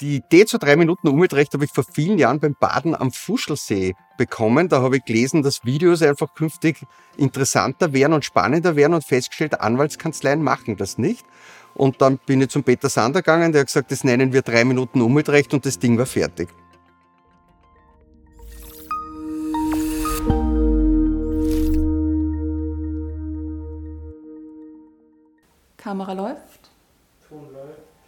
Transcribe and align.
Die 0.00 0.16
Idee 0.16 0.46
zu 0.46 0.56
drei 0.56 0.76
Minuten 0.76 1.08
Umweltrecht 1.08 1.52
habe 1.52 1.66
ich 1.66 1.72
vor 1.72 1.84
vielen 1.84 2.18
Jahren 2.18 2.40
beim 2.40 2.56
Baden 2.58 2.94
am 2.94 3.12
Fuschelsee 3.12 3.94
bekommen. 4.16 4.70
Da 4.70 4.80
habe 4.80 4.96
ich 4.96 5.04
gelesen, 5.04 5.42
dass 5.42 5.66
Videos 5.66 6.00
einfach 6.00 6.32
künftig 6.32 6.86
interessanter 7.18 7.92
werden 7.92 8.14
und 8.14 8.24
spannender 8.24 8.76
werden 8.76 8.94
und 8.94 9.04
festgestellt, 9.04 9.60
Anwaltskanzleien 9.60 10.42
machen 10.42 10.78
das 10.78 10.96
nicht. 10.96 11.26
Und 11.74 12.00
dann 12.00 12.16
bin 12.16 12.40
ich 12.40 12.48
zum 12.48 12.64
Peter 12.64 12.88
Sander 12.88 13.20
gegangen, 13.20 13.52
der 13.52 13.60
hat 13.60 13.66
gesagt, 13.66 13.92
das 13.92 14.02
nennen 14.02 14.32
wir 14.32 14.40
drei 14.40 14.64
Minuten 14.64 15.02
Umweltrecht 15.02 15.52
und 15.52 15.66
das 15.66 15.78
Ding 15.78 15.98
war 15.98 16.06
fertig. 16.06 16.48
Kamera 25.76 26.14
läuft. 26.14 26.70
Ton 27.28 27.52
läuft. 27.52 27.99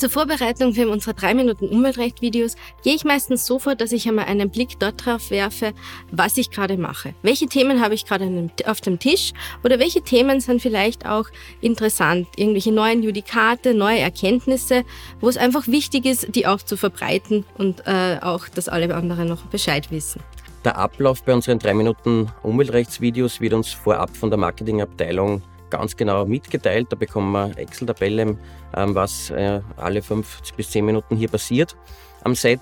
Zur 0.00 0.08
Vorbereitung 0.08 0.72
für 0.72 0.88
unsere 0.88 1.12
3 1.12 1.34
Minuten 1.34 1.68
Umweltrecht-Videos 1.68 2.56
gehe 2.82 2.94
ich 2.94 3.04
meistens 3.04 3.44
so 3.44 3.58
vor, 3.58 3.74
dass 3.74 3.92
ich 3.92 4.08
einmal 4.08 4.24
einen 4.24 4.48
Blick 4.48 4.78
dort 4.78 5.04
drauf 5.04 5.30
werfe, 5.30 5.74
was 6.10 6.38
ich 6.38 6.50
gerade 6.50 6.78
mache. 6.78 7.12
Welche 7.20 7.48
Themen 7.48 7.82
habe 7.82 7.92
ich 7.92 8.06
gerade 8.06 8.48
auf 8.64 8.80
dem 8.80 8.98
Tisch 8.98 9.32
oder 9.62 9.78
welche 9.78 10.00
Themen 10.00 10.40
sind 10.40 10.62
vielleicht 10.62 11.04
auch 11.04 11.26
interessant, 11.60 12.28
irgendwelche 12.36 12.72
neuen 12.72 13.02
Judikate, 13.02 13.74
neue 13.74 13.98
Erkenntnisse, 13.98 14.84
wo 15.20 15.28
es 15.28 15.36
einfach 15.36 15.68
wichtig 15.68 16.06
ist, 16.06 16.34
die 16.34 16.46
auch 16.46 16.62
zu 16.62 16.78
verbreiten 16.78 17.44
und 17.58 17.82
äh, 17.86 18.20
auch, 18.22 18.48
dass 18.48 18.70
alle 18.70 18.94
anderen 18.94 19.28
noch 19.28 19.42
Bescheid 19.48 19.90
wissen. 19.90 20.22
Der 20.64 20.78
Ablauf 20.78 21.22
bei 21.24 21.34
unseren 21.34 21.58
3 21.58 21.74
Minuten 21.74 22.32
Umweltrechtsvideos 22.42 23.42
wird 23.42 23.52
uns 23.52 23.68
vorab 23.68 24.16
von 24.16 24.30
der 24.30 24.38
Marketingabteilung 24.38 25.42
ganz 25.70 25.96
genau 25.96 26.26
mitgeteilt. 26.26 26.88
Da 26.90 26.96
bekommen 26.96 27.32
wir 27.32 27.56
Excel-Tabelle, 27.56 28.36
ähm, 28.76 28.94
was 28.94 29.30
äh, 29.30 29.60
alle 29.76 30.02
fünf 30.02 30.40
bis 30.56 30.70
zehn 30.70 30.84
Minuten 30.84 31.16
hier 31.16 31.28
passiert 31.28 31.76
am 32.24 32.34
Set. 32.34 32.60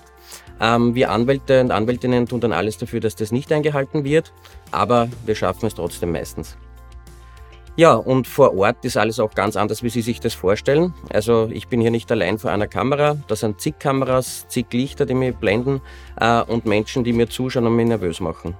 Ähm, 0.61 0.95
wir 0.95 1.11
Anwälte 1.11 1.61
und 1.61 1.71
Anwältinnen 1.71 2.27
tun 2.27 2.41
dann 2.41 2.53
alles 2.53 2.77
dafür, 2.77 2.99
dass 2.99 3.15
das 3.15 3.31
nicht 3.31 3.51
eingehalten 3.51 4.03
wird, 4.03 4.33
aber 4.71 5.09
wir 5.25 5.35
schaffen 5.35 5.65
es 5.65 5.75
trotzdem 5.75 6.11
meistens. 6.11 6.57
Ja, 7.75 7.93
und 7.93 8.27
vor 8.27 8.57
Ort 8.57 8.83
ist 8.83 8.97
alles 8.97 9.21
auch 9.21 9.33
ganz 9.33 9.55
anders, 9.55 9.83
wie 9.83 9.89
Sie 9.89 10.01
sich 10.01 10.19
das 10.19 10.33
vorstellen. 10.33 10.93
Also 11.11 11.47
ich 11.49 11.69
bin 11.69 11.79
hier 11.79 11.91
nicht 11.91 12.11
allein 12.11 12.37
vor 12.37 12.51
einer 12.51 12.67
Kamera, 12.67 13.15
da 13.27 13.35
sind 13.37 13.61
zig 13.61 13.79
Kameras, 13.79 14.47
zig 14.49 14.65
Lichter, 14.73 15.05
die 15.05 15.13
mich 15.13 15.35
blenden 15.35 15.79
äh, 16.19 16.41
und 16.41 16.65
Menschen, 16.65 17.05
die 17.05 17.13
mir 17.13 17.29
zuschauen 17.29 17.65
und 17.67 17.77
mich 17.77 17.87
nervös 17.87 18.19
machen. 18.19 18.57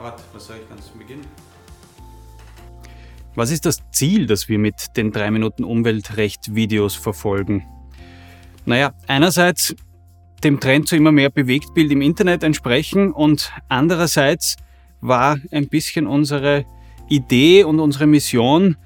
Aber 0.00 0.16
was 0.32 0.46
soll 0.46 0.56
ich 0.62 0.68
ganz 0.68 0.86
zu 0.86 0.96
Beginn? 0.96 1.20
Was 3.34 3.50
ist 3.50 3.66
das 3.66 3.82
Ziel, 3.92 4.26
das 4.26 4.48
wir 4.48 4.58
mit 4.58 4.96
den 4.96 5.12
3 5.12 5.30
Minuten 5.30 5.62
Umweltrecht-Videos 5.62 6.94
verfolgen? 6.94 7.66
Naja, 8.64 8.92
einerseits 9.06 9.76
dem 10.42 10.58
Trend 10.58 10.88
zu 10.88 10.96
immer 10.96 11.12
mehr 11.12 11.28
Bewegtbild 11.28 11.92
im 11.92 12.00
Internet 12.00 12.42
entsprechen 12.42 13.12
und 13.12 13.52
andererseits 13.68 14.56
war 15.02 15.38
ein 15.52 15.68
bisschen 15.68 16.06
unsere 16.06 16.64
Idee 17.10 17.64
und 17.64 17.78
unsere 17.78 18.06
Mission, 18.06 18.76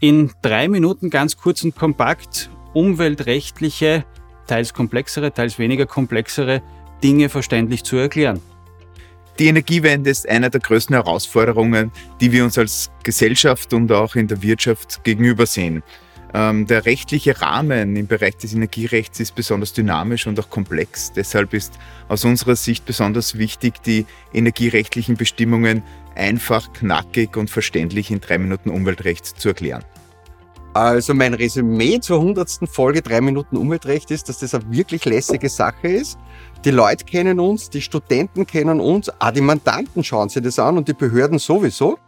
in 0.00 0.32
drei 0.42 0.66
Minuten 0.66 1.08
ganz 1.08 1.36
kurz 1.36 1.62
und 1.62 1.76
kompakt 1.76 2.50
umweltrechtliche, 2.74 4.04
teils 4.48 4.74
komplexere, 4.74 5.32
teils 5.32 5.60
weniger 5.60 5.86
komplexere 5.86 6.62
Dinge 7.02 7.28
verständlich 7.28 7.84
zu 7.84 7.96
erklären. 7.96 8.40
Die 9.38 9.46
Energiewende 9.46 10.10
ist 10.10 10.28
eine 10.28 10.50
der 10.50 10.60
größten 10.60 10.96
Herausforderungen, 10.96 11.92
die 12.20 12.32
wir 12.32 12.42
uns 12.42 12.58
als 12.58 12.90
Gesellschaft 13.04 13.72
und 13.72 13.92
auch 13.92 14.16
in 14.16 14.26
der 14.26 14.42
Wirtschaft 14.42 15.04
gegenüber 15.04 15.46
sehen. 15.46 15.84
Ähm, 16.34 16.66
der 16.66 16.84
rechtliche 16.86 17.40
Rahmen 17.40 17.94
im 17.94 18.08
Bereich 18.08 18.36
des 18.36 18.52
Energierechts 18.52 19.20
ist 19.20 19.36
besonders 19.36 19.72
dynamisch 19.72 20.26
und 20.26 20.40
auch 20.40 20.50
komplex. 20.50 21.12
Deshalb 21.12 21.54
ist 21.54 21.78
aus 22.08 22.24
unserer 22.24 22.56
Sicht 22.56 22.84
besonders 22.84 23.38
wichtig, 23.38 23.80
die 23.84 24.06
energierechtlichen 24.34 25.16
Bestimmungen 25.16 25.84
einfach, 26.16 26.72
knackig 26.72 27.36
und 27.36 27.48
verständlich 27.48 28.10
in 28.10 28.20
drei 28.20 28.38
Minuten 28.38 28.70
Umweltrecht 28.70 29.24
zu 29.24 29.50
erklären. 29.50 29.84
Also 30.74 31.14
mein 31.14 31.34
Resümee 31.34 31.98
zur 32.00 32.20
100. 32.20 32.60
Folge 32.70 33.02
3 33.02 33.20
Minuten 33.20 33.56
Umweltrecht 33.56 34.10
ist, 34.10 34.28
dass 34.28 34.38
das 34.38 34.54
eine 34.54 34.70
wirklich 34.70 35.04
lässige 35.04 35.48
Sache 35.48 35.88
ist. 35.88 36.18
Die 36.64 36.70
Leute 36.70 37.04
kennen 37.04 37.40
uns, 37.40 37.70
die 37.70 37.80
Studenten 37.80 38.46
kennen 38.46 38.80
uns, 38.80 39.10
auch 39.20 39.30
die 39.30 39.40
Mandanten 39.40 40.04
schauen 40.04 40.28
sich 40.28 40.42
das 40.42 40.58
an 40.58 40.76
und 40.76 40.88
die 40.88 40.94
Behörden 40.94 41.38
sowieso. 41.38 41.98